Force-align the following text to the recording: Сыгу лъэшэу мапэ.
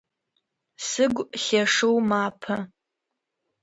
Сыгу 0.87 1.23
лъэшэу 1.43 1.97
мапэ. 2.09 2.55